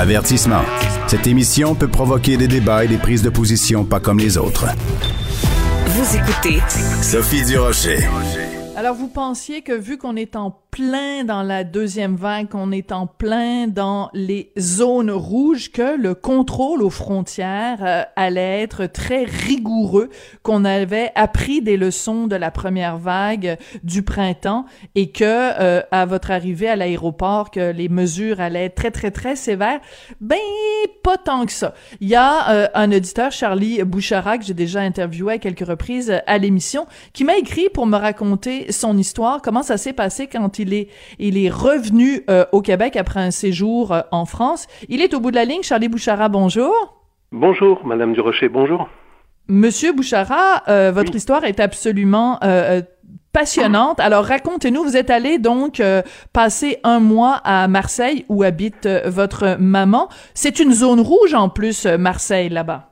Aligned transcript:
Avertissement. 0.00 0.62
Cette 1.08 1.26
émission 1.26 1.74
peut 1.74 1.86
provoquer 1.86 2.38
des 2.38 2.48
débats 2.48 2.86
et 2.86 2.88
des 2.88 2.96
prises 2.96 3.20
de 3.20 3.28
position 3.28 3.84
pas 3.84 4.00
comme 4.00 4.18
les 4.18 4.38
autres. 4.38 4.64
Vous 5.88 6.16
écoutez 6.16 6.58
Sophie 7.02 7.44
Durocher. 7.44 7.98
Alors, 8.76 8.94
vous 8.94 9.08
pensiez 9.08 9.60
que 9.60 9.74
vu 9.74 9.98
qu'on 9.98 10.16
est 10.16 10.36
en 10.36 10.56
plein 10.70 11.24
dans 11.24 11.42
la 11.42 11.64
deuxième 11.64 12.16
vague, 12.16 12.48
qu'on 12.48 12.72
est 12.72 12.92
en 12.92 13.06
plein 13.06 13.66
dans 13.66 14.10
les 14.12 14.52
zones 14.58 15.10
rouges, 15.10 15.72
que 15.72 15.96
le 15.96 16.14
contrôle 16.14 16.82
aux 16.82 16.90
frontières 16.90 17.78
euh, 17.82 18.02
allait 18.16 18.62
être 18.62 18.86
très 18.86 19.24
rigoureux, 19.24 20.10
qu'on 20.42 20.64
avait 20.64 21.10
appris 21.14 21.60
des 21.60 21.76
leçons 21.76 22.26
de 22.26 22.36
la 22.36 22.50
première 22.50 22.98
vague 22.98 23.58
du 23.82 24.02
printemps 24.02 24.64
et 24.94 25.10
que 25.10 25.24
euh, 25.24 25.82
à 25.90 26.06
votre 26.06 26.30
arrivée 26.30 26.68
à 26.68 26.76
l'aéroport, 26.76 27.50
que 27.50 27.72
les 27.72 27.88
mesures 27.88 28.40
allaient 28.40 28.66
être 28.66 28.76
très 28.76 28.90
très 28.90 29.10
très 29.10 29.36
sévères. 29.36 29.80
Ben 30.20 30.38
pas 31.02 31.16
tant 31.16 31.46
que 31.46 31.52
ça. 31.52 31.74
Il 32.00 32.08
y 32.08 32.14
a 32.14 32.50
euh, 32.50 32.68
un 32.74 32.92
auditeur, 32.92 33.32
Charlie 33.32 33.82
Bouchara, 33.82 34.38
que 34.38 34.44
j'ai 34.44 34.54
déjà 34.54 34.80
interviewé 34.80 35.34
à 35.34 35.38
quelques 35.38 35.66
reprises 35.66 36.20
à 36.26 36.38
l'émission, 36.38 36.86
qui 37.12 37.24
m'a 37.24 37.36
écrit 37.36 37.68
pour 37.72 37.86
me 37.86 37.96
raconter 37.96 38.70
son 38.70 38.96
histoire, 38.96 39.42
comment 39.42 39.62
ça 39.62 39.76
s'est 39.76 39.92
passé 39.92 40.26
quand 40.26 40.59
il 40.60 40.74
est, 40.74 40.88
il 41.18 41.36
est 41.38 41.50
revenu 41.50 42.22
euh, 42.30 42.44
au 42.52 42.62
Québec 42.62 42.96
après 42.96 43.20
un 43.20 43.30
séjour 43.30 43.92
euh, 43.92 44.00
en 44.12 44.24
France. 44.24 44.66
Il 44.88 45.00
est 45.00 45.14
au 45.14 45.20
bout 45.20 45.30
de 45.30 45.36
la 45.36 45.44
ligne. 45.44 45.62
Charlie 45.62 45.88
Bouchara, 45.88 46.28
bonjour. 46.28 46.72
Bonjour, 47.32 47.84
Madame 47.84 48.12
Durocher, 48.12 48.48
bonjour. 48.48 48.88
Monsieur 49.48 49.92
Bouchara, 49.92 50.62
euh, 50.68 50.92
votre 50.92 51.14
histoire 51.14 51.44
est 51.44 51.58
absolument 51.58 52.38
passionnante. 53.32 54.00
Alors 54.00 54.24
racontez-nous, 54.24 54.82
vous 54.82 54.96
êtes 54.96 55.10
allé 55.10 55.38
donc 55.38 55.82
passer 56.32 56.78
un 56.84 57.00
mois 57.00 57.40
à 57.44 57.66
Marseille 57.68 58.24
où 58.28 58.42
habite 58.42 58.88
votre 59.06 59.56
maman. 59.58 60.08
C'est 60.34 60.60
une 60.60 60.72
zone 60.72 61.00
rouge 61.00 61.34
en 61.34 61.48
plus, 61.48 61.86
Marseille, 61.86 62.48
là-bas. 62.48 62.89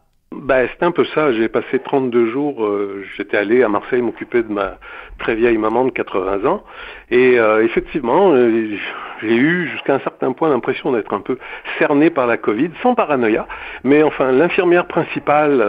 Ben, 0.48 0.66
c'est 0.72 0.82
un 0.82 0.92
peu 0.92 1.04
ça. 1.14 1.30
J'ai 1.34 1.50
passé 1.50 1.78
32 1.78 2.30
jours, 2.30 2.64
euh, 2.64 3.04
j'étais 3.18 3.36
allé 3.36 3.62
à 3.62 3.68
Marseille 3.68 4.00
m'occuper 4.00 4.42
de 4.42 4.50
ma 4.50 4.78
très 5.18 5.34
vieille 5.34 5.58
maman 5.58 5.84
de 5.84 5.90
80 5.90 6.46
ans. 6.46 6.64
Et 7.10 7.38
euh, 7.38 7.62
effectivement, 7.62 8.32
euh, 8.32 8.74
j'ai 9.20 9.36
eu 9.36 9.68
jusqu'à 9.68 9.96
un 9.96 9.98
certain 9.98 10.32
point 10.32 10.48
l'impression 10.48 10.90
d'être 10.90 11.12
un 11.12 11.20
peu 11.20 11.36
cerné 11.78 12.08
par 12.08 12.26
la 12.26 12.38
Covid, 12.38 12.70
sans 12.82 12.94
paranoïa. 12.94 13.46
Mais 13.84 14.02
enfin, 14.02 14.32
l'infirmière 14.32 14.86
principale 14.86 15.62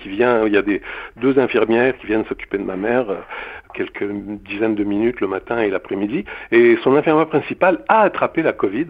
qui 0.00 0.08
vient, 0.08 0.46
il 0.46 0.54
y 0.54 0.56
a 0.56 0.62
des 0.62 0.80
deux 1.18 1.38
infirmières 1.38 1.94
qui 1.98 2.06
viennent 2.06 2.24
s'occuper 2.24 2.56
de 2.56 2.64
ma 2.64 2.76
mère 2.76 3.04
quelques 3.74 4.10
dizaines 4.48 4.74
de 4.74 4.84
minutes 4.84 5.20
le 5.20 5.26
matin 5.26 5.58
et 5.58 5.68
l'après-midi. 5.68 6.24
Et 6.50 6.78
son 6.82 6.96
infirmière 6.96 7.26
principale 7.26 7.84
a 7.88 8.00
attrapé 8.00 8.40
la 8.40 8.54
Covid. 8.54 8.86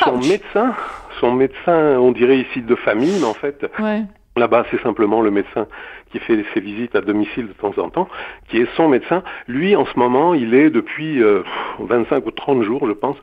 Son 0.00 0.18
médecin, 0.18 0.74
son 1.20 1.34
médecin, 1.34 1.98
on 2.00 2.10
dirait 2.10 2.38
ici 2.38 2.62
de 2.62 2.74
famille, 2.74 3.20
mais 3.20 3.28
en 3.28 3.34
fait... 3.34 3.64
Ouais 3.78 4.02
Là-bas, 4.36 4.64
c'est 4.70 4.80
simplement 4.82 5.20
le 5.20 5.30
médecin 5.30 5.66
qui 6.10 6.18
fait 6.18 6.42
ses 6.54 6.60
visites 6.60 6.96
à 6.96 7.02
domicile 7.02 7.48
de 7.48 7.52
temps 7.52 7.74
en 7.76 7.90
temps, 7.90 8.08
qui 8.48 8.58
est 8.58 8.76
son 8.76 8.88
médecin. 8.88 9.22
Lui, 9.46 9.76
en 9.76 9.84
ce 9.84 9.98
moment, 9.98 10.32
il 10.32 10.54
est 10.54 10.70
depuis 10.70 11.20
25 11.78 12.16
euh, 12.16 12.20
ou 12.26 12.30
30 12.30 12.62
jours, 12.62 12.86
je 12.86 12.92
pense, 12.92 13.16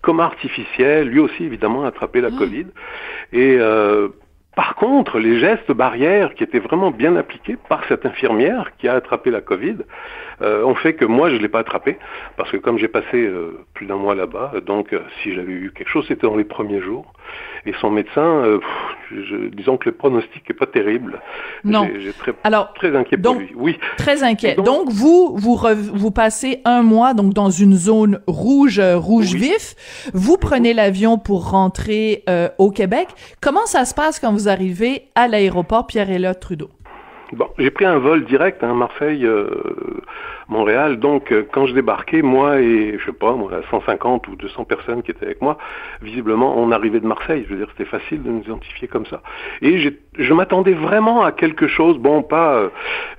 comme 0.00 0.20
artificiel, 0.20 1.08
lui 1.08 1.18
aussi 1.18 1.44
évidemment 1.44 1.84
attrapé 1.84 2.20
la 2.20 2.28
ah. 2.32 2.38
Covid. 2.38 2.66
Et 3.32 3.56
euh, 3.58 4.08
par 4.54 4.73
contre, 4.74 5.18
les 5.18 5.38
gestes 5.38 5.72
barrières 5.72 6.34
qui 6.34 6.44
étaient 6.44 6.58
vraiment 6.58 6.90
bien 6.90 7.16
appliqués 7.16 7.56
par 7.68 7.84
cette 7.88 8.06
infirmière 8.06 8.72
qui 8.78 8.88
a 8.88 8.94
attrapé 8.94 9.30
la 9.30 9.40
Covid 9.40 9.76
euh, 10.42 10.64
ont 10.64 10.74
fait 10.74 10.94
que 10.94 11.04
moi 11.04 11.30
je 11.30 11.36
ne 11.36 11.40
l'ai 11.40 11.48
pas 11.48 11.60
attrapé 11.60 11.98
parce 12.36 12.50
que 12.50 12.56
comme 12.56 12.78
j'ai 12.78 12.88
passé 12.88 13.30
plus 13.74 13.86
d'un 13.86 13.96
mois 13.96 14.14
là-bas, 14.14 14.52
donc 14.64 14.94
si 15.22 15.34
j'avais 15.34 15.52
eu 15.52 15.72
quelque 15.74 15.88
chose, 15.88 16.04
c'était 16.08 16.26
dans 16.26 16.36
les 16.36 16.44
premiers 16.44 16.80
jours. 16.80 17.12
Et 17.66 17.72
son 17.80 17.90
médecin, 17.90 18.20
euh, 18.20 18.60
disons 19.52 19.78
que 19.78 19.88
le 19.88 19.94
pronostic 19.94 20.46
n'est 20.46 20.54
pas 20.54 20.66
terrible. 20.66 21.22
Non. 21.64 21.88
J'ai 21.98 22.12
très, 22.12 22.34
Alors, 22.44 22.74
très 22.74 22.94
inquiet 22.94 23.16
pour 23.16 23.36
lui. 23.36 23.52
Oui. 23.56 23.78
Très 23.96 24.22
inquiet. 24.22 24.56
Donc, 24.56 24.90
vous, 24.90 25.34
vous, 25.38 25.58
vous 25.94 26.10
passez 26.10 26.60
un 26.66 26.82
mois 26.82 27.14
donc 27.14 27.32
dans 27.32 27.48
une 27.48 27.74
zone 27.74 28.20
rouge, 28.26 28.78
euh, 28.78 28.98
rouge 28.98 29.34
vif. 29.34 29.76
Vous 30.12 30.36
prenez 30.36 30.74
l'avion 30.74 31.16
pour 31.16 31.50
rentrer 31.50 32.22
euh, 32.28 32.50
au 32.58 32.70
Québec. 32.70 33.08
Comment 33.40 33.64
ça 33.64 33.86
se 33.86 33.94
passe 33.94 34.20
quand 34.20 34.32
vous 34.32 34.48
arrivez 34.48 34.63
à 35.14 35.28
l'aéroport 35.28 35.86
Pierre-Éliott 35.86 36.38
Trudeau? 36.40 36.70
Bon, 37.32 37.48
j'ai 37.58 37.70
pris 37.70 37.84
un 37.84 37.98
vol 37.98 38.24
direct, 38.24 38.62
hein, 38.62 38.74
Marseille, 38.74 39.24
Montréal. 40.48 40.98
Donc, 40.98 41.32
euh, 41.32 41.46
quand 41.50 41.66
je 41.66 41.74
débarquais, 41.74 42.22
moi 42.22 42.60
et, 42.60 42.98
je 42.98 43.04
sais 43.04 43.12
pas, 43.12 43.32
moi, 43.32 43.50
150 43.70 44.28
ou 44.28 44.36
200 44.36 44.64
personnes 44.64 45.02
qui 45.02 45.10
étaient 45.10 45.26
avec 45.26 45.40
moi, 45.40 45.58
visiblement, 46.02 46.56
on 46.58 46.70
arrivait 46.70 47.00
de 47.00 47.06
Marseille. 47.06 47.44
Je 47.48 47.54
veux 47.54 47.58
dire, 47.58 47.68
c'était 47.76 47.88
facile 47.88 48.22
de 48.22 48.30
nous 48.30 48.42
identifier 48.42 48.88
comme 48.88 49.06
ça. 49.06 49.22
Et 49.62 49.78
je 50.18 50.32
m'attendais 50.32 50.72
vraiment 50.72 51.24
à 51.24 51.32
quelque 51.32 51.66
chose, 51.66 51.98
bon, 51.98 52.22
pas, 52.22 52.70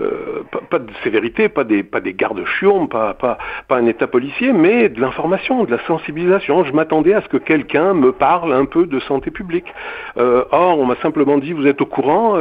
euh, 0.01 0.43
pas, 0.69 0.79
de 0.79 0.91
sévérité, 1.03 1.49
pas 1.49 1.63
des, 1.63 1.83
pas 1.83 1.99
des 1.99 2.13
gardes 2.13 2.43
chiourmes, 2.45 2.87
pas, 2.87 3.13
pas, 3.13 3.37
pas 3.67 3.77
un 3.77 3.85
état 3.85 4.07
policier, 4.07 4.53
mais 4.53 4.89
de 4.89 4.99
l'information, 5.01 5.63
de 5.63 5.71
la 5.71 5.79
sensibilisation. 5.85 6.63
Je 6.63 6.73
m'attendais 6.73 7.13
à 7.13 7.21
ce 7.21 7.27
que 7.27 7.37
quelqu'un 7.37 7.93
me 7.93 8.11
parle 8.11 8.53
un 8.53 8.65
peu 8.65 8.85
de 8.85 8.99
santé 9.01 9.31
publique. 9.31 9.73
Euh, 10.17 10.43
or, 10.51 10.79
on 10.79 10.85
m'a 10.85 10.95
simplement 10.97 11.37
dit, 11.37 11.53
vous 11.53 11.67
êtes 11.67 11.81
au 11.81 11.85
courant, 11.85 12.37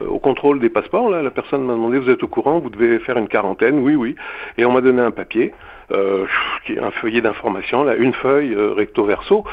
au 0.00 0.18
contrôle 0.18 0.60
des 0.60 0.68
passeports, 0.68 1.10
là, 1.10 1.22
la 1.22 1.30
personne 1.30 1.64
m'a 1.64 1.74
demandé, 1.74 1.98
vous 1.98 2.10
êtes 2.10 2.22
au 2.22 2.28
courant, 2.28 2.58
vous 2.58 2.70
devez 2.70 2.98
faire 3.00 3.16
une 3.16 3.28
quarantaine. 3.28 3.78
Oui, 3.78 3.94
oui. 3.94 4.14
Et 4.58 4.64
on 4.64 4.72
m'a 4.72 4.80
donné 4.80 5.02
un 5.02 5.10
papier, 5.10 5.52
euh, 5.52 5.75
un 5.90 6.90
feuillet 7.00 7.20
d'information, 7.20 7.84
là, 7.84 7.94
une 7.94 8.12
feuille 8.12 8.54
euh, 8.54 8.72
recto 8.72 9.04
verso. 9.04 9.44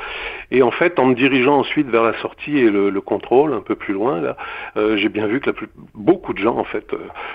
Et 0.52 0.62
en 0.64 0.72
fait, 0.72 1.00
en 1.00 1.06
me 1.06 1.16
dirigeant 1.16 1.58
ensuite 1.60 1.88
vers 1.88 2.04
la 2.04 2.20
sortie 2.22 2.58
et 2.58 2.70
le, 2.70 3.02
contrôle, 3.02 3.54
un 3.54 3.62
peu 3.62 3.76
plus 3.76 3.94
loin, 3.94 4.22
là, 4.22 4.38
euh, 4.78 4.98
j'ai 4.98 5.10
bien 5.10 5.28
vu 5.28 5.40
que 5.40 5.48
la 5.48 5.54
plus, 5.54 5.70
beaucoup 5.94 6.34
de 6.34 6.40
gens, 6.40 6.58
en 6.58 6.64
fait, 6.64 6.86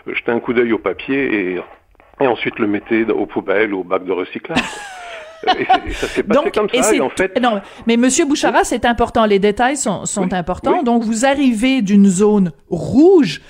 jetaient 0.06 0.32
un 0.32 0.40
coup 0.40 0.52
d'œil 0.52 0.72
au 0.72 0.78
papier 0.78 1.52
et, 1.52 1.60
et 2.20 2.26
ensuite 2.26 2.58
le 2.58 2.66
mettaient 2.66 3.10
aux 3.10 3.26
poubelles 3.26 3.74
ou 3.74 3.80
au 3.80 3.84
bac 3.84 4.04
de 4.04 4.12
recyclage. 4.12 4.58
Et, 5.56 5.92
ça 5.92 6.08
s'est 6.08 6.22
passé 6.24 6.50
comme 6.50 6.68
ça. 6.68 6.94
Et 6.94 7.00
en 7.00 7.10
fait... 7.10 7.40
Non, 7.40 7.60
mais 7.86 7.96
Monsieur 7.96 8.24
Bouchara, 8.24 8.64
c'est 8.64 8.84
important. 8.84 9.24
Les 9.24 9.38
détails 9.38 9.76
sont, 9.76 10.04
sont 10.04 10.32
importants. 10.32 10.82
Donc, 10.82 11.04
vous 11.04 11.24
arrivez 11.24 11.82
d'une 11.82 12.06
zone 12.06 12.52
rouge 12.70 13.40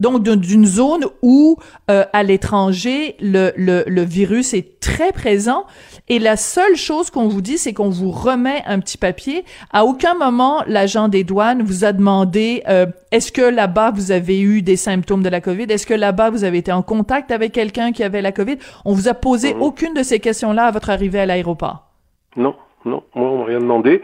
donc 0.00 0.22
d'une 0.22 0.64
zone 0.64 1.04
où 1.22 1.56
euh, 1.90 2.04
à 2.12 2.22
l'étranger 2.22 3.16
le, 3.20 3.52
le, 3.56 3.84
le, 3.86 4.02
virus 4.02 4.54
est 4.54 4.80
très 4.80 5.12
présent 5.12 5.64
et 6.08 6.18
la 6.18 6.36
seule 6.36 6.76
chose 6.76 7.10
qu'on 7.10 7.28
vous 7.28 7.40
dit 7.40 7.58
c'est 7.58 7.72
qu'on 7.72 7.90
vous 7.90 8.10
remet 8.10 8.62
un 8.66 8.78
petit 8.80 8.98
papier. 8.98 9.44
À 9.72 9.84
aucun 9.84 10.14
moment 10.14 10.62
l'agent 10.66 11.08
des 11.08 11.24
douanes 11.24 11.62
vous 11.62 11.84
a 11.84 11.92
demandé 11.92 12.62
euh, 12.68 12.86
est-ce 13.10 13.32
que 13.32 13.42
là-bas 13.42 13.90
vous 13.90 14.12
avez 14.12 14.40
eu 14.40 14.62
des 14.62 14.76
symptômes 14.76 15.22
de 15.22 15.28
la 15.28 15.40
Covid? 15.40 15.64
Est-ce 15.64 15.86
que 15.86 15.94
là-bas 15.94 16.30
vous 16.30 16.44
avez 16.44 16.58
été 16.58 16.72
en 16.72 16.82
contact 16.82 17.30
avec 17.30 17.52
quelqu'un 17.52 17.92
qui 17.92 18.04
avait 18.04 18.22
la 18.22 18.32
Covid? 18.32 18.58
On 18.84 18.92
vous 18.92 19.08
a 19.08 19.14
posé 19.14 19.54
mhm. 19.54 19.62
aucune 19.62 19.94
de 19.94 20.02
ces 20.02 20.20
questions-là 20.20 20.66
à 20.66 20.70
votre 20.70 20.90
arrivée 20.90 21.20
à 21.20 21.26
l'aéroport 21.26 21.88
Non. 22.36 22.54
Non, 22.84 23.02
moi 23.14 23.28
on 23.28 23.38
m'a 23.38 23.44
rien 23.44 23.58
demandé 23.58 24.00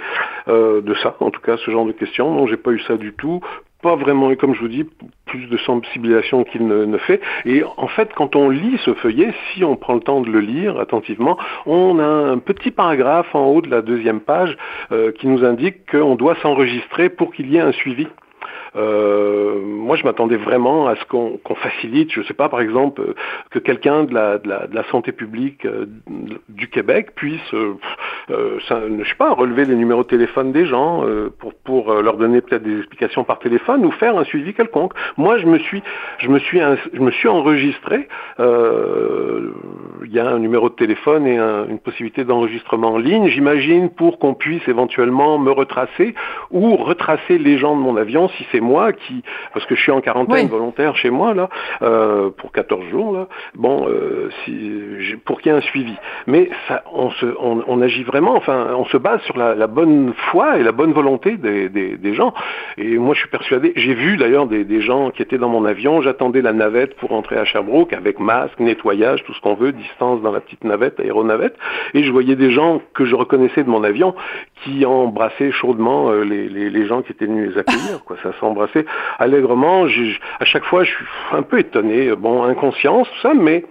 euh, 0.48 0.82
de 0.82 0.94
ça, 0.94 1.14
en 1.20 1.30
tout 1.30 1.40
cas 1.40 1.56
ce 1.64 1.70
genre 1.70 1.86
de 1.86 1.92
questions. 1.92 2.34
Non, 2.34 2.46
j'ai 2.48 2.56
pas 2.56 2.72
eu 2.72 2.80
ça 2.80 2.96
du 2.96 3.12
tout 3.12 3.40
pas 3.84 3.96
vraiment, 3.96 4.34
comme 4.34 4.54
je 4.54 4.60
vous 4.60 4.68
dis, 4.68 4.86
plus 5.26 5.46
de 5.46 5.58
sensibilisation 5.58 6.42
qu'il 6.44 6.66
ne, 6.66 6.96
fait. 6.96 7.20
Et 7.44 7.62
en 7.76 7.86
fait, 7.86 8.14
quand 8.14 8.34
on 8.34 8.48
lit 8.48 8.78
ce 8.82 8.94
feuillet, 8.94 9.34
si 9.52 9.62
on 9.62 9.76
prend 9.76 9.92
le 9.92 10.00
temps 10.00 10.22
de 10.22 10.30
le 10.30 10.40
lire 10.40 10.80
attentivement, 10.80 11.36
on 11.66 11.98
a 11.98 12.06
un 12.06 12.38
petit 12.38 12.70
paragraphe 12.70 13.34
en 13.34 13.44
haut 13.44 13.60
de 13.60 13.68
la 13.68 13.82
deuxième 13.82 14.20
page 14.20 14.56
euh, 14.90 15.12
qui 15.12 15.26
nous 15.26 15.44
indique 15.44 15.90
qu'on 15.90 16.14
doit 16.14 16.36
s'enregistrer 16.36 17.10
pour 17.10 17.34
qu'il 17.34 17.52
y 17.52 17.58
ait 17.58 17.60
un 17.60 17.72
suivi. 17.72 18.06
Euh, 18.76 19.60
moi, 19.64 19.96
je 19.96 20.04
m'attendais 20.04 20.36
vraiment 20.36 20.88
à 20.88 20.96
ce 20.96 21.04
qu'on 21.04 21.38
facilite, 21.54 22.12
je 22.12 22.20
ne 22.20 22.24
sais 22.24 22.34
pas, 22.34 22.48
par 22.48 22.60
exemple, 22.60 23.00
euh, 23.00 23.14
que 23.50 23.58
quelqu'un 23.58 24.04
de 24.04 24.14
la, 24.14 24.38
de, 24.38 24.48
la, 24.48 24.66
de 24.66 24.74
la, 24.74 24.84
santé 24.84 25.12
publique 25.12 25.64
euh, 25.64 25.86
du 26.48 26.68
Québec 26.68 27.14
puisse, 27.14 27.54
euh, 27.54 27.74
ça, 28.68 28.80
je 28.86 29.08
sais 29.08 29.14
pas, 29.16 29.32
relever 29.32 29.64
les 29.64 29.76
numéros 29.76 30.02
de 30.02 30.08
téléphone 30.08 30.52
des 30.52 30.66
gens 30.66 31.04
pour, 31.38 31.54
pour 31.54 31.92
leur 31.94 32.16
donner 32.16 32.40
peut-être 32.40 32.62
des 32.62 32.78
explications 32.78 33.24
par 33.24 33.38
téléphone 33.38 33.84
ou 33.84 33.90
faire 33.92 34.16
un 34.16 34.24
suivi 34.24 34.54
quelconque. 34.54 34.92
Moi, 35.16 35.38
je 35.38 35.46
me 35.46 35.58
suis, 35.58 35.82
je 36.18 36.28
me 36.28 36.38
suis, 36.38 36.60
je 36.92 37.00
me 37.00 37.10
suis 37.10 37.28
enregistré. 37.28 38.08
Il 38.38 40.12
y 40.12 40.18
a 40.18 40.28
un 40.28 40.38
numéro 40.38 40.68
de 40.68 40.74
téléphone 40.74 41.26
et 41.26 41.38
une 41.38 41.78
possibilité 41.78 42.24
d'enregistrement 42.24 42.92
en 42.92 42.98
ligne, 42.98 43.28
j'imagine, 43.28 43.90
pour 43.90 44.18
qu'on 44.18 44.34
puisse 44.34 44.66
éventuellement 44.68 45.38
me 45.38 45.50
retracer 45.50 46.14
ou 46.50 46.76
retracer 46.76 47.38
les 47.38 47.58
gens 47.58 47.76
de 47.76 47.80
mon 47.80 47.96
avion 47.96 48.28
si 48.28 48.46
c'est 48.52 48.60
moi 48.64 48.92
qui, 48.92 49.22
parce 49.52 49.64
que 49.66 49.76
je 49.76 49.80
suis 49.80 49.92
en 49.92 50.00
quarantaine 50.00 50.48
volontaire 50.48 50.96
chez 50.96 51.10
moi 51.10 51.34
là, 51.34 51.48
euh, 51.82 52.30
pour 52.30 52.50
14 52.50 52.84
jours 52.90 53.12
là, 53.12 53.28
bon, 53.54 53.86
euh, 53.88 54.30
si, 54.44 55.14
pour 55.24 55.40
qu'il 55.40 55.52
y 55.52 55.54
ait 55.54 55.58
un 55.58 55.62
suivi. 55.62 55.94
Mais 56.26 56.50
ça, 56.66 56.82
on, 56.92 57.10
se, 57.10 57.26
on, 57.38 57.62
on, 57.66 57.82
agit 57.82 58.02
vraiment, 58.02 58.34
enfin, 58.34 58.68
on 58.76 58.84
se 58.86 58.96
base 58.96 59.20
sur 59.22 59.36
la, 59.36 59.54
la 59.54 59.66
bonne 59.66 60.12
foi 60.30 60.58
et 60.58 60.62
la 60.62 60.72
bonne 60.72 60.92
volonté 60.92 61.36
des, 61.36 61.68
des, 61.68 61.96
des, 61.96 62.14
gens. 62.14 62.32
Et 62.78 62.98
moi, 62.98 63.14
je 63.14 63.20
suis 63.20 63.28
persuadé, 63.28 63.72
j'ai 63.76 63.94
vu 63.94 64.16
d'ailleurs 64.16 64.46
des, 64.46 64.64
des 64.64 64.80
gens 64.80 65.10
qui 65.10 65.22
étaient 65.22 65.38
dans 65.38 65.48
mon 65.48 65.64
avion, 65.64 66.02
j'attendais 66.02 66.42
la 66.42 66.52
navette 66.52 66.96
pour 66.96 67.10
rentrer 67.10 67.36
à 67.36 67.44
Sherbrooke 67.44 67.92
avec 67.92 68.18
masque, 68.18 68.58
nettoyage, 68.58 69.22
tout 69.24 69.34
ce 69.34 69.40
qu'on 69.40 69.54
veut, 69.54 69.72
distance 69.72 70.22
dans 70.22 70.32
la 70.32 70.40
petite 70.40 70.64
navette, 70.64 70.98
aéronavette, 71.00 71.56
et 71.92 72.02
je 72.02 72.10
voyais 72.10 72.36
des 72.36 72.50
gens 72.50 72.80
que 72.94 73.04
je 73.04 73.14
reconnaissais 73.14 73.62
de 73.62 73.70
mon 73.70 73.84
avion 73.84 74.14
qui 74.62 74.86
embrassaient 74.86 75.52
chaudement 75.52 76.10
euh, 76.10 76.22
les, 76.24 76.48
les, 76.48 76.70
les, 76.70 76.86
gens 76.86 77.02
qui 77.02 77.12
étaient 77.12 77.26
venus 77.26 77.50
les 77.50 77.58
accueillir. 77.58 78.04
Quoi. 78.04 78.16
Ça 78.22 78.32
s'embrassait 78.54 78.86
allègrement. 79.18 79.86
à 80.40 80.44
chaque 80.44 80.64
fois, 80.64 80.84
je 80.84 80.90
suis 80.90 81.04
un 81.32 81.42
peu 81.42 81.58
étonné. 81.58 82.14
Bon, 82.16 82.44
inconscience, 82.44 83.08
tout 83.08 83.20
ça, 83.20 83.34
mais 83.34 83.64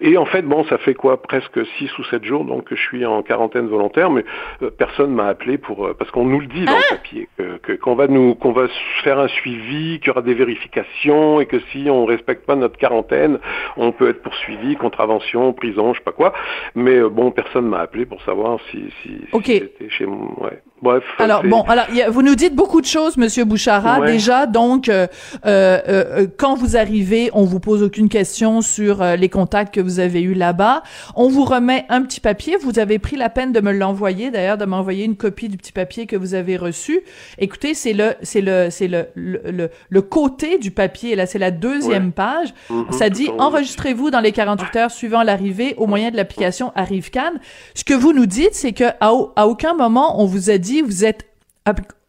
et 0.00 0.16
en 0.16 0.26
fait, 0.26 0.42
bon, 0.42 0.64
ça 0.64 0.78
fait 0.78 0.94
quoi 0.94 1.22
Presque 1.22 1.64
6 1.78 1.98
ou 1.98 2.04
7 2.04 2.24
jours 2.24 2.44
donc 2.44 2.66
je 2.70 2.80
suis 2.80 3.04
en 3.04 3.22
quarantaine 3.22 3.66
volontaire, 3.66 4.10
mais 4.10 4.24
euh, 4.62 4.70
personne 4.70 5.12
m'a 5.12 5.26
appelé 5.26 5.58
pour 5.58 5.86
euh, 5.86 5.94
parce 5.98 6.10
qu'on 6.10 6.24
nous 6.24 6.40
le 6.40 6.46
dit 6.46 6.64
dans 6.64 6.72
le 6.72 6.82
ah 6.90 6.94
papier 6.94 7.28
que 7.62 7.72
qu'on 7.72 7.94
va 7.94 8.06
nous 8.06 8.34
qu'on 8.34 8.52
va 8.52 8.66
faire 9.02 9.18
un 9.18 9.28
suivi, 9.28 9.98
qu'il 9.98 10.08
y 10.08 10.10
aura 10.10 10.22
des 10.22 10.34
vérifications 10.34 11.40
et 11.40 11.46
que 11.46 11.58
si 11.70 11.88
on 11.90 12.04
respecte 12.04 12.46
pas 12.46 12.56
notre 12.56 12.76
quarantaine, 12.76 13.38
on 13.76 13.92
peut 13.92 14.08
être 14.08 14.22
poursuivi, 14.22 14.76
contravention, 14.76 15.52
prison, 15.52 15.92
je 15.92 15.98
sais 15.98 16.04
pas 16.04 16.12
quoi. 16.12 16.32
Mais 16.74 16.96
euh, 16.96 17.08
bon, 17.08 17.30
personne 17.30 17.66
m'a 17.66 17.80
appelé 17.80 18.06
pour 18.06 18.22
savoir 18.22 18.58
si 18.70 18.84
si, 19.02 19.20
j'étais 19.44 19.90
chez 19.90 20.06
moi. 20.06 20.28
Ouais. 20.40 20.62
Bref. 20.82 21.04
Alors 21.18 21.42
bon, 21.44 21.62
alors 21.62 21.86
vous 22.10 22.22
nous 22.22 22.34
dites 22.34 22.54
beaucoup 22.54 22.82
de 22.82 22.86
choses, 22.86 23.16
Monsieur 23.16 23.44
Bouchara. 23.44 24.04
Déjà, 24.04 24.44
donc, 24.46 24.90
euh, 24.90 25.06
euh, 25.46 26.26
quand 26.36 26.56
vous 26.56 26.76
arrivez, 26.76 27.30
on 27.32 27.44
vous 27.44 27.58
pose 27.58 27.82
aucune 27.82 28.10
question 28.10 28.60
sur 28.60 29.02
les 29.02 29.30
contacts 29.30 29.63
que 29.70 29.80
vous 29.80 30.00
avez 30.00 30.22
eus 30.22 30.34
là-bas. 30.34 30.82
On 31.14 31.28
vous 31.28 31.44
remet 31.44 31.86
un 31.88 32.02
petit 32.02 32.20
papier. 32.20 32.56
Vous 32.56 32.78
avez 32.78 32.98
pris 32.98 33.16
la 33.16 33.28
peine 33.28 33.52
de 33.52 33.60
me 33.60 33.72
l'envoyer, 33.72 34.30
d'ailleurs, 34.30 34.58
de 34.58 34.64
m'envoyer 34.64 35.04
une 35.04 35.16
copie 35.16 35.48
du 35.48 35.56
petit 35.56 35.72
papier 35.72 36.06
que 36.06 36.16
vous 36.16 36.34
avez 36.34 36.56
reçu. 36.56 37.00
Écoutez, 37.38 37.74
c'est 37.74 37.92
le, 37.92 38.14
c'est 38.22 38.40
le, 38.40 38.68
c'est 38.70 38.88
le, 38.88 39.08
le, 39.14 39.70
le, 39.88 40.02
côté 40.02 40.58
du 40.58 40.70
papier. 40.70 41.16
Là, 41.16 41.26
c'est 41.26 41.38
la 41.38 41.50
deuxième 41.50 42.12
page. 42.12 42.54
Mhm, 42.70 42.92
Ça 42.92 43.10
dit 43.10 43.28
enregistrez-vous 43.38 44.10
dans 44.10 44.20
les 44.20 44.32
48 44.32 44.76
heures 44.76 44.90
suivant 44.90 45.22
l'arrivée 45.22 45.74
au 45.76 45.86
moyen 45.86 46.10
de 46.10 46.16
l'application 46.16 46.72
ArriveCan. 46.74 47.32
Ce 47.74 47.84
que 47.84 47.94
vous 47.94 48.12
nous 48.12 48.26
dites, 48.26 48.54
c'est 48.54 48.72
que 48.72 48.84
à, 49.00 49.12
à 49.36 49.46
aucun 49.46 49.74
moment 49.74 50.20
on 50.20 50.26
vous 50.26 50.50
a 50.50 50.58
dit 50.58 50.82
vous 50.82 51.04
êtes 51.04 51.26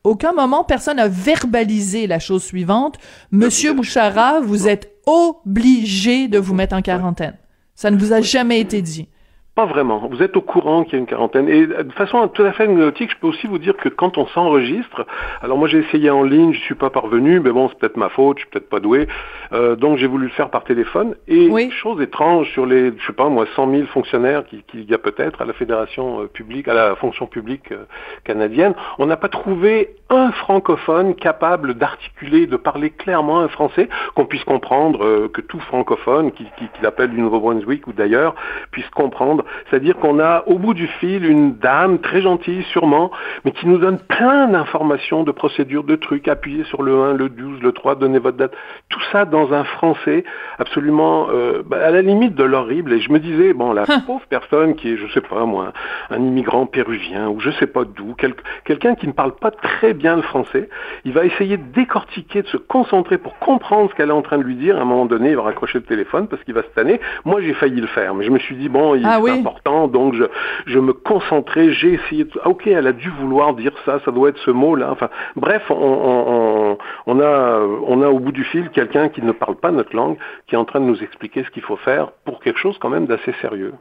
aucun 0.03 0.33
moment 0.33 0.63
personne 0.63 0.97
n'a 0.97 1.07
verbalisé 1.07 2.07
la 2.07 2.19
chose 2.19 2.43
suivante. 2.43 2.97
Monsieur 3.31 3.73
Bouchara, 3.73 4.39
vous 4.39 4.67
êtes 4.67 4.91
obligé 5.05 6.27
de 6.27 6.37
vous 6.37 6.53
mettre 6.53 6.75
en 6.75 6.81
quarantaine. 6.81 7.35
Ça 7.75 7.91
ne 7.91 7.97
vous 7.97 8.13
a 8.13 8.21
jamais 8.21 8.59
été 8.59 8.81
dit. 8.81 9.09
Pas 9.55 9.65
vraiment. 9.65 10.05
Vous 10.11 10.21
êtes 10.21 10.35
au 10.35 10.41
courant 10.41 10.83
qu'il 10.83 10.93
y 10.93 10.95
a 10.97 10.99
une 10.99 11.05
quarantaine. 11.05 11.47
Et 11.47 11.65
de 11.65 11.93
façon 11.93 12.27
tout 12.27 12.43
à 12.43 12.51
fait 12.51 12.63
anecdotique, 12.63 13.11
je 13.11 13.17
peux 13.21 13.27
aussi 13.27 13.47
vous 13.47 13.57
dire 13.57 13.77
que 13.77 13.87
quand 13.87 14.17
on 14.17 14.27
s'enregistre, 14.27 15.05
alors 15.41 15.57
moi 15.57 15.69
j'ai 15.69 15.77
essayé 15.77 16.09
en 16.09 16.23
ligne, 16.23 16.51
je 16.51 16.59
suis 16.59 16.75
pas 16.75 16.89
parvenu, 16.89 17.39
mais 17.39 17.51
bon, 17.51 17.69
c'est 17.69 17.79
peut-être 17.79 17.95
ma 17.95 18.09
faute, 18.09 18.39
je 18.39 18.41
suis 18.41 18.49
peut-être 18.49 18.67
pas 18.67 18.81
doué. 18.81 19.07
Euh, 19.53 19.77
donc 19.77 19.97
j'ai 19.97 20.07
voulu 20.07 20.25
le 20.25 20.31
faire 20.31 20.49
par 20.49 20.65
téléphone. 20.65 21.15
Et 21.29 21.49
chose 21.69 22.01
étrange 22.01 22.51
sur 22.51 22.65
les, 22.65 22.91
je 22.97 23.07
sais 23.07 23.13
pas 23.13 23.29
moi, 23.29 23.45
100 23.55 23.71
000 23.71 23.85
fonctionnaires 23.87 24.43
qu'il 24.45 24.83
y 24.83 24.93
a 24.93 24.97
peut-être 24.97 25.41
à 25.41 25.45
la 25.45 25.53
fédération 25.53 26.23
euh, 26.23 26.27
publique, 26.27 26.67
à 26.67 26.73
la 26.73 26.97
fonction 26.97 27.25
publique 27.25 27.71
euh, 27.71 27.85
canadienne, 28.25 28.75
on 28.99 29.05
n'a 29.05 29.15
pas 29.15 29.29
trouvé 29.29 29.95
un 30.09 30.33
francophone 30.33 31.15
capable 31.15 31.75
d'articuler, 31.75 32.45
de 32.45 32.57
parler 32.57 32.89
clairement 32.89 33.39
un 33.39 33.47
français, 33.47 33.87
qu'on 34.15 34.25
puisse 34.25 34.43
comprendre, 34.43 35.27
que 35.29 35.41
tout 35.41 35.59
francophone, 35.61 36.31
qui, 36.33 36.43
qui, 36.57 36.65
qui 36.65 36.81
l'appelle 36.83 37.09
du 37.09 37.21
Nouveau-Brunswick 37.21 37.87
ou 37.87 37.93
d'ailleurs, 37.93 38.35
puisse 38.71 38.89
comprendre 38.89 39.44
c'est-à-dire 39.69 39.97
qu'on 39.97 40.19
a 40.19 40.43
au 40.47 40.57
bout 40.57 40.73
du 40.73 40.87
fil 40.87 41.25
une 41.25 41.55
dame 41.55 41.99
très 41.99 42.21
gentille 42.21 42.63
sûrement, 42.71 43.11
mais 43.43 43.51
qui 43.51 43.67
nous 43.67 43.77
donne 43.77 43.99
plein 43.99 44.47
d'informations, 44.47 45.23
de 45.23 45.31
procédures, 45.31 45.83
de 45.83 45.95
trucs, 45.95 46.27
appuyez 46.27 46.63
sur 46.65 46.83
le 46.83 47.01
1, 47.01 47.13
le 47.13 47.29
12, 47.29 47.61
le 47.61 47.71
3, 47.71 47.95
donnez 47.95 48.19
votre 48.19 48.37
date. 48.37 48.53
Tout 48.89 49.01
ça 49.11 49.25
dans 49.25 49.53
un 49.53 49.63
français 49.63 50.23
absolument 50.59 51.27
euh, 51.29 51.63
bah, 51.65 51.77
à 51.83 51.91
la 51.91 52.01
limite 52.01 52.35
de 52.35 52.43
l'horrible. 52.43 52.93
Et 52.93 52.99
je 52.99 53.11
me 53.11 53.19
disais, 53.19 53.53
bon, 53.53 53.73
la 53.73 53.83
hein. 53.83 54.01
pauvre 54.05 54.25
personne 54.29 54.75
qui 54.75 54.93
est, 54.93 54.97
je 54.97 55.07
sais 55.13 55.21
pas 55.21 55.45
moi, 55.45 55.73
un 56.09 56.21
immigrant 56.21 56.65
péruvien 56.65 57.29
ou 57.29 57.39
je 57.39 57.51
sais 57.51 57.67
pas 57.67 57.83
d'où, 57.83 58.15
quelqu'un 58.63 58.95
qui 58.95 59.07
ne 59.07 59.11
parle 59.11 59.35
pas 59.35 59.51
très 59.51 59.93
bien 59.93 60.15
le 60.15 60.21
français, 60.21 60.69
il 61.03 61.13
va 61.13 61.25
essayer 61.25 61.57
de 61.57 61.63
décortiquer, 61.73 62.41
de 62.41 62.47
se 62.47 62.57
concentrer 62.57 63.17
pour 63.17 63.37
comprendre 63.39 63.89
ce 63.89 63.95
qu'elle 63.95 64.09
est 64.09 64.13
en 64.13 64.21
train 64.21 64.37
de 64.37 64.43
lui 64.43 64.55
dire. 64.55 64.77
À 64.77 64.81
un 64.81 64.85
moment 64.85 65.05
donné, 65.05 65.31
il 65.31 65.35
va 65.35 65.43
raccrocher 65.43 65.79
le 65.79 65.85
téléphone 65.85 66.27
parce 66.27 66.43
qu'il 66.43 66.53
va 66.53 66.63
se 66.63 66.69
tanner. 66.69 66.99
Moi, 67.23 67.41
j'ai 67.41 67.53
failli 67.53 67.81
le 67.81 67.87
faire, 67.87 68.13
mais 68.13 68.25
je 68.25 68.31
me 68.31 68.39
suis 68.39 68.55
dit, 68.55 68.69
bon, 68.69 68.95
il, 68.95 69.05
ah 69.05 69.19
important, 69.39 69.87
donc 69.87 70.13
je, 70.15 70.23
je 70.65 70.79
me 70.79 70.93
concentrais, 70.93 71.71
j'ai 71.71 71.93
essayé. 71.93 72.27
Ah, 72.43 72.49
ok, 72.49 72.67
elle 72.67 72.87
a 72.87 72.93
dû 72.93 73.09
vouloir 73.09 73.53
dire 73.53 73.73
ça, 73.85 73.99
ça 74.05 74.11
doit 74.11 74.29
être 74.29 74.39
ce 74.39 74.51
mot-là. 74.51 74.89
Enfin, 74.91 75.09
bref, 75.35 75.63
on, 75.69 75.75
on, 75.75 76.77
on, 77.07 77.19
a, 77.19 77.59
on 77.87 78.01
a 78.01 78.07
au 78.07 78.19
bout 78.19 78.31
du 78.31 78.43
fil 78.43 78.69
quelqu'un 78.69 79.09
qui 79.09 79.21
ne 79.21 79.31
parle 79.31 79.55
pas 79.55 79.71
notre 79.71 79.95
langue, 79.95 80.17
qui 80.47 80.55
est 80.55 80.57
en 80.57 80.65
train 80.65 80.79
de 80.79 80.85
nous 80.85 81.03
expliquer 81.03 81.43
ce 81.43 81.49
qu'il 81.49 81.63
faut 81.63 81.77
faire 81.77 82.11
pour 82.25 82.39
quelque 82.39 82.59
chose 82.59 82.77
quand 82.79 82.89
même 82.89 83.05
d'assez 83.05 83.33
sérieux. 83.41 83.73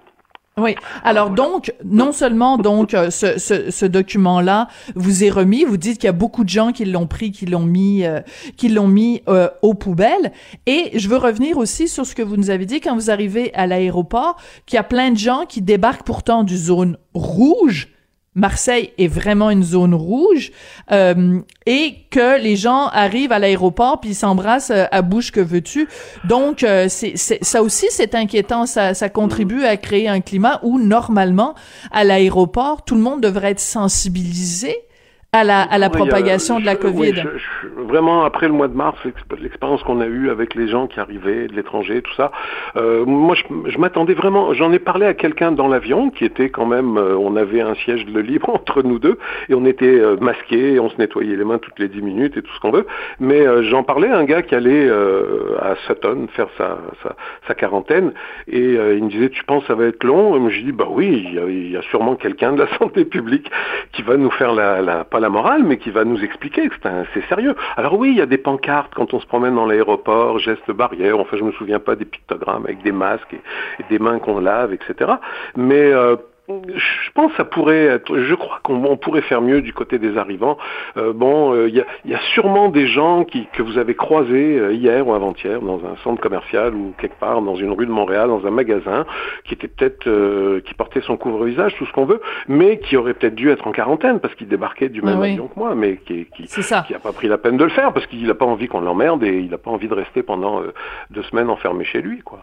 Oui. 0.56 0.76
Alors 1.02 1.30
donc, 1.30 1.74
non 1.84 2.12
seulement 2.12 2.58
donc 2.58 2.94
euh, 2.94 3.10
ce, 3.10 3.38
ce, 3.38 3.72
ce 3.72 3.86
document-là 3.86 4.68
vous 4.94 5.24
est 5.24 5.30
remis, 5.30 5.64
vous 5.64 5.76
dites 5.76 5.98
qu'il 5.98 6.06
y 6.06 6.08
a 6.08 6.12
beaucoup 6.12 6.44
de 6.44 6.48
gens 6.48 6.70
qui 6.70 6.84
l'ont 6.84 7.08
pris, 7.08 7.32
qui 7.32 7.44
l'ont 7.46 7.64
mis, 7.64 8.04
euh, 8.04 8.20
qui 8.56 8.68
l'ont 8.68 8.86
mis 8.86 9.22
euh, 9.28 9.48
aux 9.62 9.74
poubelles. 9.74 10.30
Et 10.66 10.92
je 10.96 11.08
veux 11.08 11.16
revenir 11.16 11.58
aussi 11.58 11.88
sur 11.88 12.06
ce 12.06 12.14
que 12.14 12.22
vous 12.22 12.36
nous 12.36 12.50
avez 12.50 12.66
dit 12.66 12.80
quand 12.80 12.94
vous 12.94 13.10
arrivez 13.10 13.52
à 13.54 13.66
l'aéroport, 13.66 14.36
qu'il 14.64 14.76
y 14.76 14.80
a 14.80 14.84
plein 14.84 15.10
de 15.10 15.18
gens 15.18 15.44
qui 15.44 15.60
débarquent 15.60 16.06
pourtant 16.06 16.44
du 16.44 16.56
zone 16.56 16.98
rouge 17.14 17.93
Marseille 18.34 18.90
est 18.98 19.06
vraiment 19.06 19.50
une 19.50 19.62
zone 19.62 19.94
rouge 19.94 20.50
euh, 20.90 21.40
et 21.66 21.96
que 22.10 22.40
les 22.40 22.56
gens 22.56 22.88
arrivent 22.88 23.32
à 23.32 23.38
l'aéroport 23.38 24.00
puis 24.00 24.10
ils 24.10 24.14
s'embrassent 24.14 24.72
euh, 24.72 24.86
à 24.90 25.02
bouche 25.02 25.30
que 25.30 25.40
veux-tu. 25.40 25.88
Donc 26.24 26.64
euh, 26.64 26.86
c'est, 26.88 27.16
ça 27.16 27.62
aussi 27.62 27.86
c'est 27.90 28.14
inquiétant. 28.14 28.66
Ça, 28.66 28.94
ça 28.94 29.08
contribue 29.08 29.64
à 29.64 29.76
créer 29.76 30.08
un 30.08 30.20
climat 30.20 30.58
où 30.64 30.80
normalement 30.80 31.54
à 31.92 32.02
l'aéroport 32.02 32.84
tout 32.84 32.96
le 32.96 33.02
monde 33.02 33.20
devrait 33.20 33.52
être 33.52 33.60
sensibilisé 33.60 34.76
à 35.34 35.42
la, 35.42 35.62
à 35.62 35.78
la 35.78 35.90
propagation 35.90 36.60
de 36.60 36.64
la 36.64 36.76
COVID. 36.76 37.24
vraiment, 37.76 38.24
après 38.24 38.46
le 38.46 38.52
mois 38.52 38.68
de 38.68 38.76
mars, 38.76 38.96
l'expérience 39.40 39.82
qu'on 39.82 40.00
a 40.00 40.06
eue 40.06 40.30
avec 40.30 40.54
les 40.54 40.68
gens 40.68 40.86
qui 40.86 41.00
arrivaient 41.00 41.48
de 41.48 41.54
l'étranger, 41.56 42.02
tout 42.02 42.14
ça, 42.14 42.30
euh, 42.76 43.04
moi, 43.04 43.34
je, 43.66 43.78
m'attendais 43.78 44.14
vraiment, 44.14 44.54
j'en 44.54 44.72
ai 44.72 44.78
parlé 44.78 45.06
à 45.06 45.14
quelqu'un 45.14 45.50
dans 45.50 45.66
l'avion 45.66 46.10
qui 46.10 46.24
était 46.24 46.50
quand 46.50 46.66
même, 46.66 46.96
euh, 46.98 47.16
on 47.18 47.34
avait 47.34 47.60
un 47.60 47.74
siège 47.74 48.06
de 48.06 48.20
libre 48.20 48.48
entre 48.54 48.82
nous 48.82 49.00
deux, 49.00 49.18
et 49.48 49.54
on 49.54 49.64
était 49.66 49.86
euh, 49.86 50.16
masqués, 50.20 50.78
on 50.78 50.88
se 50.88 50.98
nettoyait 50.98 51.34
les 51.34 51.44
mains 51.44 51.58
toutes 51.58 51.80
les 51.80 51.88
dix 51.88 52.02
minutes 52.02 52.36
et 52.36 52.42
tout 52.42 52.54
ce 52.54 52.60
qu'on 52.60 52.70
veut, 52.70 52.86
mais 53.18 53.44
j'en 53.64 53.82
parlais 53.82 54.08
à 54.08 54.18
un 54.18 54.24
gars 54.24 54.42
qui 54.42 54.54
allait 54.54 54.88
à 54.88 55.74
Sutton 55.86 56.28
faire 56.32 56.48
sa, 56.56 56.78
sa, 57.02 57.16
sa 57.48 57.54
quarantaine, 57.54 58.12
et 58.46 58.74
il 58.74 59.04
me 59.04 59.10
disait, 59.10 59.30
tu 59.30 59.42
penses 59.44 59.64
ça 59.66 59.74
va 59.74 59.86
être 59.86 60.04
long? 60.04 60.36
Et 60.36 60.38
moi, 60.38 60.50
j'ai 60.50 60.62
dit, 60.62 60.72
bah 60.72 60.86
oui, 60.88 61.24
il 61.26 61.34
y 61.34 61.38
a, 61.38 61.44
il 61.46 61.72
y 61.72 61.76
a 61.76 61.82
sûrement 61.82 62.14
quelqu'un 62.14 62.52
de 62.52 62.62
la 62.62 62.68
santé 62.78 63.04
publique 63.04 63.50
qui 63.92 64.02
va 64.02 64.16
nous 64.16 64.30
faire 64.30 64.54
la, 64.54 64.80
la 64.80 65.04
pas 65.04 65.23
la 65.24 65.30
morale, 65.30 65.62
mais 65.64 65.78
qui 65.78 65.90
va 65.90 66.04
nous 66.04 66.22
expliquer 66.22 66.68
que 66.68 66.76
c'est 67.14 67.26
sérieux. 67.30 67.54
Alors 67.78 67.98
oui, 67.98 68.10
il 68.10 68.16
y 68.16 68.20
a 68.20 68.26
des 68.26 68.36
pancartes 68.36 68.92
quand 68.94 69.14
on 69.14 69.20
se 69.20 69.26
promène 69.26 69.54
dans 69.54 69.64
l'aéroport, 69.64 70.38
gestes 70.38 70.70
barrières, 70.70 71.18
enfin 71.18 71.38
je 71.38 71.44
me 71.44 71.52
souviens 71.52 71.80
pas 71.80 71.96
des 71.96 72.04
pictogrammes 72.04 72.64
avec 72.64 72.82
des 72.82 72.92
masques 72.92 73.32
et, 73.32 73.84
des 73.88 73.98
mains 73.98 74.18
qu'on 74.18 74.38
lave, 74.38 74.74
etc. 74.74 75.12
Mais 75.56 75.86
euh, 75.92 76.16
je 76.48 77.10
pense 77.14 77.30
que 77.30 77.38
ça 77.38 77.44
pourrait 77.44 77.86
être, 77.86 78.18
je 78.18 78.34
crois 78.34 78.60
qu'on 78.62 78.96
pourrait 78.98 79.22
faire 79.22 79.40
mieux 79.40 79.62
du 79.62 79.72
côté 79.72 79.98
des 79.98 80.18
arrivants. 80.18 80.58
Euh, 80.98 81.14
bon, 81.14 81.54
euh, 81.54 81.70
il 81.70 81.74
y, 81.74 82.14
a, 82.14 82.20
sûrement 82.34 82.68
des 82.68 82.86
gens 82.86 83.24
qui, 83.24 83.46
que 83.54 83.62
vous 83.62 83.78
avez 83.78 83.94
croisés 83.94 84.58
euh, 84.58 84.74
hier 84.74 85.06
ou 85.06 85.14
avant-hier 85.14 85.62
dans 85.62 85.80
un 85.86 85.96
centre 86.02 86.20
commercial 86.20 86.74
ou 86.74 86.92
quelque 86.98 87.18
part 87.18 87.40
dans 87.40 87.56
une 87.56 87.72
rue 87.72 87.86
de 87.86 87.90
Montréal, 87.90 88.28
dans 88.28 88.46
un 88.46 88.50
magasin, 88.50 89.06
qui 89.44 89.54
était 89.54 89.68
peut-être, 89.68 90.04
qui 90.60 90.74
portait 90.74 91.00
son 91.00 91.16
couvre-visage, 91.16 91.74
tout 91.76 91.86
ce 91.86 91.92
qu'on 91.92 92.04
veut, 92.04 92.20
mais 92.46 92.78
qui 92.78 92.98
aurait 92.98 93.14
peut-être 93.14 93.34
dû 93.34 93.50
être 93.50 93.66
en 93.66 93.72
quarantaine 93.72 94.20
parce 94.20 94.34
qu'il 94.34 94.48
débarquait 94.48 94.90
du 94.90 95.00
même 95.00 95.22
avion 95.22 95.48
que 95.48 95.58
moi, 95.58 95.74
mais 95.74 95.96
qui, 95.96 96.26
qui, 96.36 96.44
qui 96.44 96.94
a 96.94 96.98
pas 96.98 97.12
pris 97.12 97.28
la 97.28 97.38
peine 97.38 97.56
de 97.56 97.64
le 97.64 97.70
faire 97.70 97.92
parce 97.94 98.06
qu'il 98.06 98.26
n'a 98.26 98.34
pas 98.34 98.44
envie 98.44 98.68
qu'on 98.68 98.80
l'emmerde 98.80 99.24
et 99.24 99.38
il 99.38 99.50
n'a 99.50 99.58
pas 99.58 99.70
envie 99.70 99.88
de 99.88 99.94
rester 99.94 100.22
pendant 100.22 100.62
deux 101.10 101.22
semaines 101.22 101.48
enfermé 101.48 101.84
chez 101.84 102.02
lui, 102.02 102.20
quoi. 102.20 102.40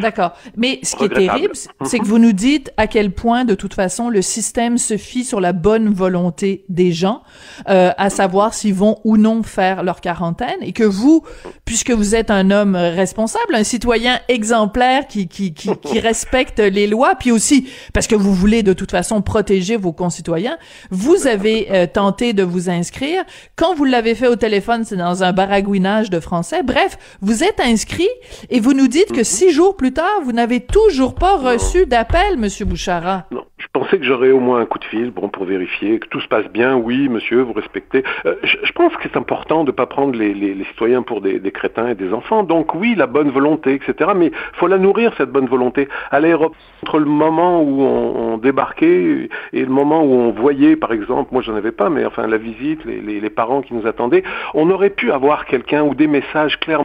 D'accord. 0.00 0.32
Mais 0.56 0.78
ce 0.82 0.96
qui 0.96 1.04
est 1.04 1.08
terrible, 1.08 1.54
c'est 1.82 1.98
que 1.98 2.06
vous 2.06 2.18
nous 2.18 2.32
dites 2.32 2.72
à 2.78 2.86
quel 2.86 3.10
point 3.10 3.33
de 3.42 3.56
toute 3.56 3.74
façon, 3.74 4.08
le 4.08 4.22
système 4.22 4.78
se 4.78 4.96
fie 4.96 5.24
sur 5.24 5.40
la 5.40 5.52
bonne 5.52 5.92
volonté 5.92 6.64
des 6.68 6.92
gens, 6.92 7.22
euh, 7.68 7.90
à 7.96 8.10
savoir 8.10 8.54
s'ils 8.54 8.74
vont 8.74 8.98
ou 9.02 9.16
non 9.16 9.42
faire 9.42 9.82
leur 9.82 10.00
quarantaine, 10.00 10.58
et 10.60 10.72
que 10.72 10.84
vous, 10.84 11.24
puisque 11.64 11.90
vous 11.90 12.14
êtes 12.14 12.30
un 12.30 12.52
homme 12.52 12.76
responsable, 12.76 13.54
un 13.54 13.64
citoyen 13.64 14.20
exemplaire 14.28 15.08
qui 15.08 15.26
qui 15.26 15.54
qui, 15.54 15.70
qui 15.82 15.98
respecte 15.98 16.60
les 16.60 16.86
lois, 16.86 17.16
puis 17.16 17.32
aussi 17.32 17.68
parce 17.92 18.06
que 18.06 18.14
vous 18.14 18.34
voulez 18.34 18.62
de 18.62 18.72
toute 18.72 18.92
façon 18.92 19.22
protéger 19.22 19.76
vos 19.76 19.92
concitoyens, 19.92 20.58
vous 20.90 21.26
avez 21.26 21.68
euh, 21.70 21.86
tenté 21.86 22.32
de 22.32 22.42
vous 22.42 22.70
inscrire. 22.70 23.24
Quand 23.56 23.74
vous 23.74 23.84
l'avez 23.84 24.14
fait 24.14 24.28
au 24.28 24.36
téléphone, 24.36 24.84
c'est 24.84 24.96
dans 24.96 25.22
un 25.22 25.32
baragouinage 25.32 26.10
de 26.10 26.20
français. 26.20 26.62
Bref, 26.62 26.98
vous 27.20 27.42
êtes 27.42 27.60
inscrit 27.60 28.08
et 28.50 28.60
vous 28.60 28.74
nous 28.74 28.88
dites 28.88 29.12
que 29.12 29.18
mhm. 29.18 29.24
six 29.24 29.50
jours 29.50 29.76
plus 29.76 29.92
tard, 29.92 30.20
vous 30.24 30.32
n'avez 30.32 30.60
toujours 30.60 31.14
pas 31.14 31.36
reçu 31.36 31.86
d'appel, 31.86 32.36
Monsieur 32.36 32.64
Bouchara. 32.64 33.23
Non, 33.30 33.44
je 33.58 33.66
pensais 33.72 33.98
que 33.98 34.04
j'aurais 34.04 34.30
au 34.30 34.40
moins 34.40 34.60
un 34.60 34.66
coup 34.66 34.78
de 34.78 34.84
fil, 34.84 35.10
bon, 35.10 35.28
pour 35.28 35.44
vérifier 35.44 35.98
que 35.98 36.08
tout 36.08 36.20
se 36.20 36.28
passe 36.28 36.46
bien. 36.48 36.76
Oui, 36.76 37.08
monsieur, 37.08 37.42
vous 37.42 37.52
respectez. 37.52 38.04
Euh, 38.26 38.34
je, 38.42 38.72
pense 38.72 38.94
que 38.96 39.02
c'est 39.04 39.16
important 39.16 39.64
de 39.64 39.70
ne 39.70 39.74
pas 39.74 39.86
prendre 39.86 40.16
les, 40.16 40.64
citoyens 40.70 41.02
pour 41.02 41.20
des, 41.20 41.40
crétins 41.52 41.88
et 41.88 41.94
des 41.94 42.12
enfants. 42.12 42.42
Donc 42.42 42.74
oui, 42.74 42.94
la 42.94 43.06
bonne 43.06 43.30
volonté, 43.30 43.74
etc. 43.74 44.10
Mais 44.16 44.30
faut 44.54 44.66
la 44.66 44.78
nourrir 44.78 45.12
cette 45.16 45.30
bonne 45.30 45.46
volonté. 45.46 45.88
À 46.10 46.20
l'aéroport, 46.20 46.56
entre 46.82 46.98
le 46.98 47.06
moment 47.06 47.62
où 47.62 47.82
on, 47.82 48.38
débarquait 48.38 49.28
et 49.52 49.60
le 49.60 49.70
moment 49.70 50.02
où 50.02 50.12
on 50.12 50.30
voyait, 50.32 50.76
par 50.76 50.92
exemple, 50.92 51.30
moi 51.32 51.40
j'en 51.40 51.54
avais 51.54 51.72
pas, 51.72 51.88
mais 51.88 52.04
enfin 52.04 52.26
la 52.26 52.36
visite, 52.36 52.84
les, 52.84 53.00
les 53.00 53.30
parents 53.30 53.62
qui 53.62 53.74
nous 53.74 53.86
attendaient, 53.86 54.22
on 54.52 54.68
aurait 54.70 54.90
pu 54.90 55.10
avoir 55.12 55.46
quelqu'un 55.46 55.82
ou 55.82 55.94
des 55.94 56.08
messages 56.08 56.58
clairs 56.60 56.82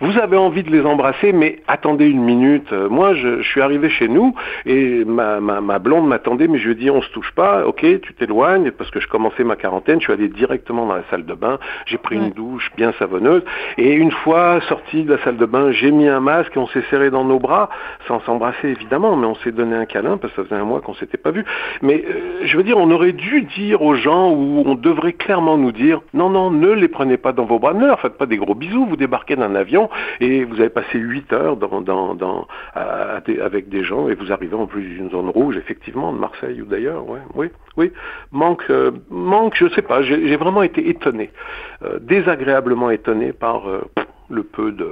vous 0.00 0.18
avez 0.18 0.36
envie 0.36 0.62
de 0.62 0.70
les 0.70 0.84
embrasser, 0.84 1.32
mais 1.32 1.60
attendez 1.68 2.06
une 2.06 2.22
minute. 2.22 2.72
Euh, 2.72 2.88
moi, 2.88 3.14
je, 3.14 3.42
suis 3.42 3.60
arrivé 3.60 3.90
chez 3.90 4.08
nous 4.08 4.34
et 4.66 5.04
ma, 5.04 5.40
ma, 5.40 5.78
blonde 5.78 6.06
m'attendait, 6.06 6.48
mais 6.48 6.58
je 6.58 6.66
lui 6.66 6.72
ai 6.72 6.74
dit 6.76 6.90
on 6.90 7.02
se 7.02 7.10
touche 7.10 7.32
pas, 7.32 7.66
ok, 7.66 7.80
tu 8.00 8.14
t'éloignes 8.14 8.70
parce 8.70 8.90
que 8.90 9.00
je 9.00 9.08
commençais 9.08 9.44
ma 9.44 9.56
quarantaine. 9.56 10.00
Je 10.00 10.04
suis 10.04 10.12
allé 10.12 10.28
directement 10.28 10.86
dans 10.86 10.94
la 10.94 11.04
salle 11.10 11.24
de 11.24 11.34
bain, 11.34 11.58
j'ai 11.86 11.98
pris 11.98 12.16
une 12.16 12.30
douche 12.30 12.70
bien 12.76 12.92
savonneuse 12.98 13.42
et 13.78 13.92
une 13.92 14.10
fois 14.10 14.60
sorti 14.68 15.04
de 15.04 15.14
la 15.14 15.22
salle 15.24 15.36
de 15.36 15.46
bain, 15.46 15.72
j'ai 15.72 15.90
mis 15.90 16.08
un 16.08 16.20
masque 16.20 16.56
et 16.56 16.58
on 16.58 16.66
s'est 16.68 16.84
serré 16.90 17.10
dans 17.10 17.24
nos 17.24 17.38
bras, 17.38 17.68
sans 18.06 18.20
s'embrasser 18.20 18.68
évidemment, 18.68 19.16
mais 19.16 19.26
on 19.26 19.34
s'est 19.36 19.52
donné 19.52 19.76
un 19.76 19.86
câlin 19.86 20.16
parce 20.16 20.32
que 20.34 20.42
ça 20.42 20.48
faisait 20.48 20.60
un 20.60 20.64
mois 20.64 20.80
qu'on 20.80 20.94
s'était 20.94 21.18
pas 21.18 21.30
vu. 21.30 21.44
Mais 21.82 22.04
euh, 22.08 22.40
je 22.44 22.56
veux 22.56 22.62
dire, 22.62 22.78
on 22.78 22.90
aurait 22.90 23.12
dû 23.12 23.42
dire 23.42 23.82
aux 23.82 23.94
gens 23.94 24.30
ou 24.30 24.62
on 24.66 24.74
devrait 24.74 25.14
clairement 25.14 25.56
nous 25.58 25.72
dire 25.72 26.00
non, 26.14 26.30
non, 26.30 26.50
ne 26.50 26.70
les 26.70 26.88
prenez 26.88 27.16
pas 27.16 27.32
dans 27.32 27.44
vos 27.44 27.58
bras, 27.58 27.74
ne 27.74 27.86
leur 27.86 28.00
faites 28.00 28.18
pas 28.18 28.26
des 28.26 28.36
gros 28.36 28.54
bisous, 28.54 28.86
vous 28.86 28.96
débarquez 28.96 29.36
d'un 29.36 29.54
avion 29.54 29.71
et 30.20 30.44
vous 30.44 30.60
avez 30.60 30.68
passé 30.68 30.98
8 30.98 31.32
heures 31.32 31.56
dans, 31.56 32.46
avec 32.74 33.68
des 33.68 33.84
gens 33.84 34.08
et 34.08 34.14
vous 34.14 34.32
arrivez 34.32 34.54
en 34.54 34.66
plus 34.66 34.82
d'une 34.82 35.10
zone 35.10 35.28
rouge, 35.28 35.56
effectivement, 35.56 36.12
de 36.12 36.18
Marseille 36.18 36.60
ou 36.60 36.66
d'ailleurs. 36.66 37.04
Oui, 37.34 37.48
oui. 37.76 37.92
Manque, 38.30 38.64
euh, 38.70 38.90
manque, 39.10 39.56
je 39.56 39.68
sais 39.70 39.82
pas. 39.82 40.02
J'ai 40.02 40.36
vraiment 40.36 40.62
été 40.62 40.88
étonné, 40.88 41.30
euh, 41.84 41.98
désagréablement 42.00 42.90
étonné 42.90 43.32
par 43.32 43.68
euh, 43.68 43.82
le 44.30 44.42
peu 44.42 44.72
de 44.72 44.88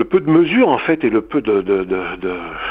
le 0.00 0.06
peu 0.06 0.20
de 0.20 0.30
mesures 0.30 0.70
en 0.70 0.78
fait 0.78 1.04
et 1.04 1.10
le 1.10 1.20
peu 1.20 1.42
de, 1.42 1.62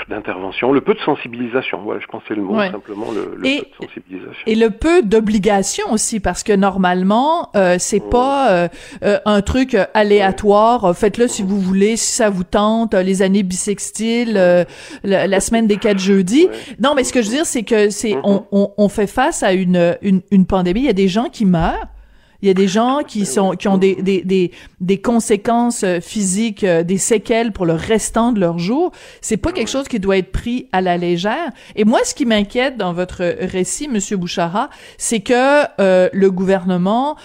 d'intervention, 0.09 0.73
le 0.73 0.81
peu 0.81 0.95
de 0.95 0.99
sensibilisation. 1.01 1.79
Voilà, 1.83 1.99
je 1.99 2.07
pensais 2.07 2.33
le 2.33 2.41
mot 2.41 2.59
simplement 2.59 3.05
le, 3.11 3.39
peu 3.39 3.47
de 3.47 3.85
sensibilisation. 3.85 4.43
Et 4.47 4.55
le 4.55 4.71
peu 4.71 5.03
d'obligation 5.03 5.91
aussi 5.91 6.19
parce 6.19 6.41
que 6.41 6.53
normalement 6.53 7.51
euh, 7.55 7.75
c'est 7.77 7.99
pas 7.99 8.49
euh, 8.49 8.67
euh, 9.03 9.19
un 9.25 9.41
truc 9.43 9.77
aléatoire. 9.93 10.97
Faites-le 10.97 11.27
si 11.27 11.43
vous 11.43 11.59
voulez, 11.59 11.97
si 11.97 12.13
ça 12.13 12.31
vous 12.31 12.43
tente. 12.43 12.95
Les 12.95 13.21
années 13.21 13.43
bissextiles, 13.43 14.33
la, 15.03 15.39
semaine 15.39 15.67
des 15.67 15.77
quatre 15.77 15.99
jeudis. 15.99 16.47
Non, 16.79 16.95
mais 16.95 17.03
ce 17.03 17.13
que 17.13 17.21
je 17.21 17.27
veux 17.27 17.35
dire 17.35 17.45
c'est 17.45 17.63
que 17.63 17.91
c'est 17.91 18.13
mm-hmm. 18.13 18.45
on, 18.51 18.71
on, 18.75 18.89
fait 18.89 19.05
face 19.05 19.43
à 19.43 19.53
une, 19.53 19.97
une 20.01 20.21
une 20.31 20.47
pandémie. 20.47 20.79
Il 20.79 20.87
y 20.87 20.89
a 20.89 20.93
des 20.93 21.07
gens 21.07 21.29
qui 21.29 21.45
meurent 21.45 21.89
il 22.41 22.47
y 22.47 22.51
a 22.51 22.53
des 22.53 22.67
gens 22.67 22.99
qui 23.05 23.25
sont 23.25 23.51
qui 23.51 23.67
ont 23.67 23.77
des 23.77 23.95
des 23.95 24.23
des, 24.23 24.51
des 24.79 25.01
conséquences 25.01 25.83
euh, 25.83 25.99
physiques, 25.99 26.63
euh, 26.63 26.83
des 26.83 26.97
séquelles 26.97 27.51
pour 27.51 27.65
le 27.65 27.73
restant 27.73 28.31
de 28.31 28.39
leur 28.39 28.59
jour. 28.59 28.91
C'est 29.21 29.37
pas 29.37 29.51
quelque 29.51 29.69
chose 29.69 29.87
qui 29.87 29.99
doit 29.99 30.17
être 30.17 30.31
pris 30.31 30.67
à 30.71 30.81
la 30.81 30.97
légère. 30.97 31.51
Et 31.75 31.83
moi, 31.83 31.99
ce 32.03 32.13
qui 32.13 32.25
m'inquiète 32.25 32.77
dans 32.77 32.93
votre 32.93 33.23
récit, 33.23 33.87
Monsieur 33.87 34.17
Bouchara, 34.17 34.69
c'est 34.97 35.19
que 35.19 35.63
euh, 35.81 36.09
le 36.13 36.31
gouvernement 36.31 37.15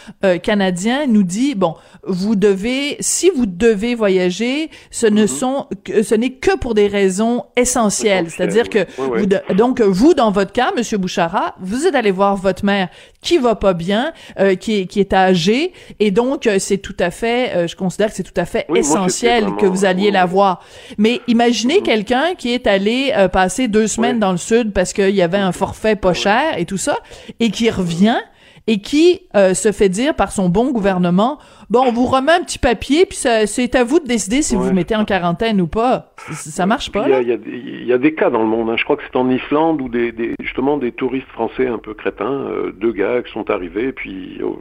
canadien 0.43 1.07
nous 1.07 1.23
dit 1.23 1.55
bon, 1.55 1.75
vous 2.07 2.35
devez, 2.37 2.97
si 3.01 3.31
vous 3.31 3.47
devez 3.47 3.95
voyager, 3.95 4.71
ce 4.91 5.07
ne 5.07 5.23
mhm. 5.23 5.29
sont, 5.29 5.67
ce 5.87 6.15
n'est 6.15 6.33
que 6.33 6.57
pour 6.57 6.75
des 6.75 6.87
raisons 6.87 7.45
essentielles. 7.57 8.31
C'est-à-dire 8.31 8.69
que 8.69 8.87
vous, 8.97 9.27
donc 9.55 9.81
vous, 9.81 10.15
dans 10.15 10.31
votre 10.31 10.53
cas, 10.53 10.73
Monsieur 10.77 10.99
Bouchara, 10.99 11.55
vous 11.61 11.87
êtes 11.87 11.95
allé 11.95 12.11
voir 12.11 12.37
votre 12.37 12.65
mère 12.65 12.89
qui 13.25 13.39
va 13.39 13.57
pas 13.57 13.73
bien, 13.73 14.13
qui 14.61 14.87
qui 14.87 15.01
est 15.01 15.13
âgé 15.13 15.73
et 16.01 16.11
donc 16.11 16.47
euh, 16.47 16.59
c'est 16.59 16.79
tout 16.79 16.97
à 16.99 17.11
fait, 17.11 17.55
euh, 17.55 17.67
je 17.67 17.77
considère 17.77 18.09
que 18.09 18.15
c'est 18.17 18.23
tout 18.23 18.41
à 18.41 18.45
fait 18.45 18.67
essentiel 18.75 19.57
que 19.59 19.67
vous 19.67 19.85
alliez 19.85 20.11
la 20.11 20.27
voir. 20.27 20.63
Mais 20.99 21.21
imaginez 21.29 21.81
mm-hmm. 21.81 21.83
quelqu'un 21.83 22.35
qui 22.37 22.53
est 22.53 22.67
allé 22.67 23.13
euh, 23.17 23.29
passer 23.29 23.69
deux 23.69 23.87
semaines 23.87 24.19
dans 24.19 24.33
le 24.33 24.39
sud 24.39 24.73
parce 24.73 24.93
qu'il 24.93 25.15
y 25.15 25.23
avait 25.23 25.39
un 25.39 25.53
forfait 25.53 25.97
pas 25.97 26.15
cher 26.15 26.59
et 26.59 26.65
tout 26.65 26.79
ça 26.79 26.99
et 27.41 27.51
qui 27.51 27.71
revient 27.71 28.19
et 28.67 28.79
qui 28.79 29.23
se 29.35 29.73
fait 29.73 29.89
dire 29.89 30.15
par 30.15 30.33
son 30.33 30.49
bon 30.49 30.73
gouvernement 30.73 31.39
bon 31.71 31.85
on 31.87 31.93
vous 31.93 32.07
remet 32.07 32.33
un 32.33 32.43
petit 32.43 32.59
papier 32.59 33.07
puis 33.07 33.17
c'est 33.19 33.75
à 33.75 33.85
vous 33.85 34.01
de 34.01 34.07
décider 34.07 34.43
si 34.43 34.55
vous 34.57 34.65
vous 34.65 34.73
mettez 34.73 34.97
en 34.97 35.05
quarantaine 35.05 35.61
ou 35.61 35.67
pas 35.67 36.13
ça 36.33 36.67
marche 36.67 36.91
pas 36.91 37.07
il 37.09 37.29
y, 37.29 37.33
a, 37.33 37.37
il 37.47 37.85
y 37.85 37.93
a, 37.93 37.99
des 37.99 38.15
cas 38.15 38.31
dans 38.31 38.41
le 38.41 38.49
monde 38.49 38.71
hein. 38.71 38.77
je 38.77 38.85
crois 38.85 38.97
que 38.97 39.03
c'est 39.05 39.17
en 39.17 39.29
Islande 39.31 39.81
où 39.81 39.89
des, 39.89 40.15
justement 40.41 40.79
des 40.79 40.93
touristes 40.93 41.29
français 41.29 41.67
un 41.67 41.79
peu 41.79 41.95
crétins 41.95 42.47
deux 42.75 42.93
gars 42.93 43.23
qui 43.23 43.33
sont 43.33 43.51
arrivés 43.51 43.89
et 43.89 43.93
puis 43.93 44.41
oh, 44.43 44.59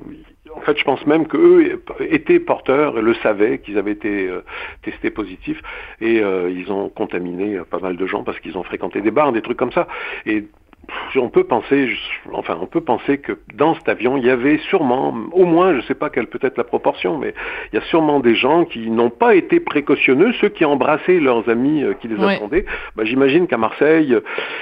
en 0.56 0.62
fait, 0.62 0.78
je 0.78 0.84
pense 0.84 1.06
même 1.06 1.28
qu'eux 1.28 1.82
étaient 2.00 2.40
porteurs 2.40 2.98
et 2.98 3.02
le 3.02 3.14
savaient 3.16 3.60
qu'ils 3.60 3.78
avaient 3.78 3.92
été 3.92 4.28
euh, 4.28 4.44
testés 4.84 5.10
positifs 5.10 5.62
et 6.00 6.22
euh, 6.22 6.50
ils 6.52 6.72
ont 6.72 6.90
contaminé 6.90 7.60
pas 7.70 7.80
mal 7.80 7.98
de 7.98 8.06
gens 8.06 8.24
parce 8.24 8.40
qu'ils 8.40 8.58
ont 8.58 8.64
fréquenté 8.64 9.02
des 9.02 9.12
bars, 9.12 9.32
des 9.32 9.42
trucs 9.42 9.58
comme 9.58 9.72
ça. 9.72 9.88
Et 10.26 10.46
on 11.16 11.30
peut 11.30 11.44
penser, 11.44 11.90
enfin, 12.34 12.58
on 12.62 12.66
peut 12.66 12.82
penser 12.82 13.18
que 13.18 13.38
dans 13.54 13.76
cet 13.76 13.90
avion, 13.90 14.18
il 14.18 14.26
y 14.26 14.30
avait 14.30 14.58
sûrement, 14.70 15.14
au 15.32 15.46
moins, 15.46 15.72
je 15.72 15.78
ne 15.78 15.82
sais 15.84 15.96
pas 15.96 16.10
quelle 16.10 16.28
peut 16.28 16.40
être 16.42 16.58
la 16.58 16.64
proportion, 16.64 17.18
mais 17.18 17.34
il 17.72 17.76
y 17.76 17.80
a 17.80 17.86
sûrement 17.86 18.20
des 18.20 18.36
gens 18.36 18.66
qui 18.66 18.90
n'ont 18.90 19.10
pas 19.10 19.36
été 19.36 19.60
précautionneux, 19.60 20.34
ceux 20.42 20.50
qui 20.50 20.66
embrassaient 20.66 21.20
leurs 21.20 21.50
amis 21.50 21.84
euh, 21.84 21.94
qui 21.94 22.08
les 22.08 22.22
attendaient. 22.24 22.66
Bah, 22.96 23.04
J'imagine 23.06 23.48
qu'à 23.48 23.58
Marseille, 23.58 24.16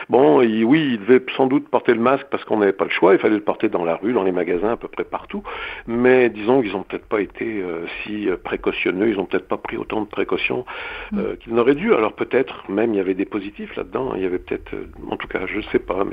bon, 0.10 0.40
oui, 0.40 0.92
ils 0.94 1.00
devaient 1.00 1.24
sans 1.36 1.48
doute 1.48 1.70
porter 1.70 1.94
le 1.94 2.02
masque 2.02 2.28
parce 2.30 2.44
qu'on 2.44 2.58
n'avait 2.58 2.74
pas 2.74 2.86
le 2.86 2.92
choix, 2.92 3.14
il 3.14 3.20
fallait 3.20 3.36
le 3.36 3.42
porter 3.42 3.70
dans 3.70 3.84
la 3.84 3.96
rue, 3.96 4.14
dans 4.14 4.24
les 4.24 4.32
magasins, 4.32 4.72
à 4.72 4.78
peu 4.78 4.88
près 4.88 5.04
partout. 5.04 5.44
Mais 5.88 6.30
disons 6.30 6.62
qu'ils 6.62 6.74
n'ont 6.74 6.84
peut-être 6.84 7.08
pas 7.08 7.22
été 7.22 7.46
euh, 7.46 7.86
si 8.04 8.30
euh, 8.30 8.38
précautionneux, 8.42 9.10
ils 9.10 9.18
n'ont 9.18 9.26
peut-être 9.26 9.48
pas 9.48 9.58
pris 9.58 9.78
autant 9.78 10.02
de 10.02 10.08
précautions 10.08 10.66
mm. 11.12 11.22
qu'ils 11.40 11.54
n'auraient 11.54 11.76
dû. 11.76 11.94
Alors 11.94 12.14
peut-être 12.14 12.70
même 12.70 12.94
il 12.94 12.98
y 12.98 13.00
avait 13.00 13.14
des 13.14 13.26
positifs 13.26 13.76
là-dedans, 13.76 14.14
il 14.16 14.24
y 14.24 14.26
avait 14.26 14.40
peut-être, 14.40 14.74
en 15.10 15.18
tout 15.18 15.28
cas, 15.28 15.40
je 15.48 15.58
ne 15.58 15.64
sais 15.64 15.80
pas 15.80 16.04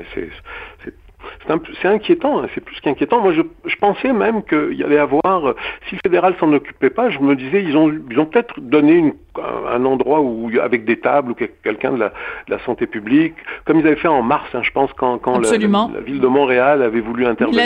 c'est 1.81 1.87
inquiétant, 1.87 2.41
hein, 2.41 2.47
c'est 2.53 2.61
plus 2.63 2.79
qu'inquiétant. 2.81 3.21
Moi, 3.21 3.33
je, 3.33 3.75
pensais 3.75 4.13
même 4.13 4.43
qu'il 4.43 4.73
y 4.73 4.83
allait 4.83 4.99
avoir, 4.99 5.53
si 5.87 5.95
le 5.95 5.99
fédéral 6.03 6.35
s'en 6.39 6.51
occupait 6.53 6.89
pas, 6.89 7.09
je 7.09 7.19
me 7.19 7.35
disais, 7.35 7.63
ils 7.63 7.75
ont, 7.75 7.91
ils 8.09 8.19
ont 8.19 8.25
peut-être 8.25 8.59
donné 8.59 8.93
une 8.93 9.13
un 9.41 9.85
endroit 9.85 10.21
où 10.21 10.49
avec 10.61 10.85
des 10.85 10.99
tables 10.99 11.31
ou 11.31 11.35
quelqu'un 11.63 11.93
de, 11.93 11.99
la, 12.47 12.59
santé 12.65 12.87
publique, 12.87 13.35
comme 13.65 13.79
ils 13.79 13.87
avaient 13.87 13.95
fait 13.95 14.07
en 14.07 14.21
mars, 14.21 14.47
hein, 14.53 14.61
je 14.63 14.71
pense, 14.71 14.91
quand, 14.93 15.17
quand 15.19 15.39
la, 15.39 15.57
ville 16.01 16.19
de 16.19 16.27
Montréal 16.27 16.81
avait 16.81 16.99
voulu 16.99 17.25
intervenir. 17.25 17.59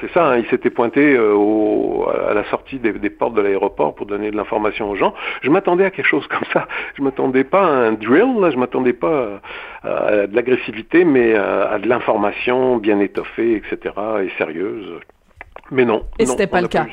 C'est 0.00 0.12
ça, 0.12 0.26
hein, 0.26 0.38
ils 0.38 0.46
s'étaient 0.46 0.70
pointés 0.70 1.14
euh, 1.14 2.30
à 2.30 2.34
la 2.34 2.44
sortie 2.50 2.78
des, 2.78 3.10
portes 3.10 3.34
de 3.34 3.40
l'aéroport 3.40 3.94
pour 3.94 4.06
donner 4.06 4.30
de 4.30 4.36
l'information 4.36 4.90
aux 4.90 4.96
gens. 4.96 5.14
Je 5.42 5.50
m'attendais 5.50 5.84
à 5.84 5.90
quelque 5.90 6.06
chose 6.06 6.26
comme 6.28 6.44
ça. 6.52 6.68
Je 6.96 7.02
m'attendais 7.02 7.44
pas 7.44 7.62
à 7.62 7.70
un 7.70 7.92
drill, 7.92 8.40
là, 8.40 8.50
je 8.50 8.56
m'attendais 8.56 8.92
pas 8.92 9.40
à, 9.82 10.26
de 10.26 10.34
l'agressivité, 10.34 11.04
mais 11.04 11.34
à, 11.34 11.78
de 11.78 11.88
l'information 11.88 12.76
bien 12.76 13.00
étoffée, 13.00 13.56
etc., 13.56 13.94
et 14.24 14.30
sérieuse. 14.38 15.00
Mais 15.70 15.84
non. 15.84 16.04
Et 16.18 16.26
c'était 16.26 16.46
pas 16.46 16.60
le 16.60 16.68
cas. 16.68 16.86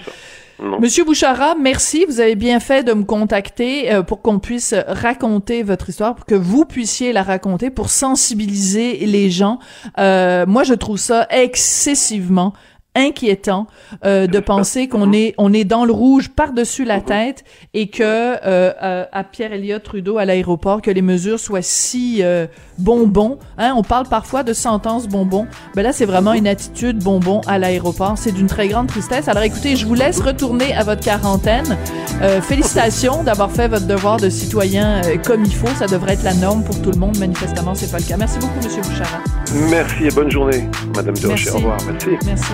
Monsieur 0.59 1.03
Bouchara, 1.03 1.55
merci. 1.55 2.05
Vous 2.05 2.19
avez 2.19 2.35
bien 2.35 2.59
fait 2.59 2.83
de 2.83 2.93
me 2.93 3.03
contacter 3.03 3.91
euh, 3.91 4.01
pour 4.01 4.21
qu'on 4.21 4.39
puisse 4.39 4.73
raconter 4.87 5.61
votre 5.61 5.89
histoire, 5.89 6.15
pour 6.15 6.25
que 6.25 6.35
vous 6.35 6.65
puissiez 6.65 7.13
la 7.13 7.21
raconter, 7.21 7.69
pour 7.69 7.89
sensibiliser 7.89 9.05
les 9.05 9.29
gens. 9.29 9.59
Euh, 9.99 10.45
moi, 10.47 10.63
je 10.63 10.73
trouve 10.73 10.97
ça 10.97 11.27
excessivement 11.29 12.53
inquiétant 12.97 13.67
euh, 14.03 14.27
de 14.27 14.39
penser 14.39 14.87
qu'on 14.87 15.13
est 15.13 15.35
on 15.37 15.53
est 15.53 15.63
dans 15.63 15.85
le 15.85 15.93
rouge 15.93 16.29
par-dessus 16.29 16.83
la 16.83 16.99
tête 16.99 17.43
et 17.73 17.87
que 17.87 18.03
euh, 18.03 19.05
à 19.11 19.23
Pierre 19.23 19.53
Elliott 19.53 19.83
Trudeau 19.83 20.17
à 20.17 20.25
l'aéroport 20.25 20.81
que 20.81 20.91
les 20.91 21.01
mesures 21.01 21.39
soient 21.39 21.61
si 21.61 22.19
euh, 22.21 22.47
bonbons. 22.79 23.37
Hein, 23.57 23.73
on 23.77 23.83
parle 23.83 24.07
parfois 24.07 24.43
de 24.43 24.53
sentence 24.53 25.07
bonbon. 25.07 25.47
Ben 25.75 25.83
là, 25.83 25.91
c'est 25.93 26.05
vraiment 26.05 26.33
une 26.33 26.47
attitude 26.47 27.03
bonbon 27.03 27.41
à 27.47 27.59
l'aéroport. 27.59 28.17
C'est 28.17 28.31
d'une 28.31 28.47
très 28.47 28.67
grande 28.67 28.87
tristesse. 28.87 29.27
Alors 29.27 29.43
écoutez, 29.43 29.75
je 29.75 29.85
vous 29.85 29.93
laisse 29.93 30.19
retourner 30.19 30.73
à 30.73 30.83
votre 30.83 31.01
quarantaine. 31.01 31.77
Euh, 32.21 32.41
félicitations 32.41 33.23
d'avoir 33.23 33.51
fait 33.51 33.67
votre 33.67 33.85
devoir 33.85 34.17
de 34.17 34.29
citoyen 34.29 35.01
comme 35.25 35.45
il 35.45 35.53
faut. 35.53 35.67
Ça 35.77 35.85
devrait 35.85 36.13
être 36.13 36.23
la 36.23 36.33
norme 36.33 36.63
pour 36.63 36.81
tout 36.81 36.91
le 36.91 36.97
monde. 36.97 37.17
Manifestement, 37.19 37.75
c'est 37.75 37.91
pas 37.91 37.99
le 37.99 38.03
cas. 38.03 38.17
Merci 38.17 38.39
beaucoup, 38.39 38.59
Monsieur 38.63 38.81
Bouchard. 38.81 39.21
Merci 39.69 40.05
et 40.05 40.09
bonne 40.09 40.31
journée, 40.31 40.69
Madame 40.95 41.15
Durocher. 41.15 41.51
Au 41.51 41.55
revoir. 41.55 41.77
Merci. 41.87 42.09
Merci. 42.25 42.53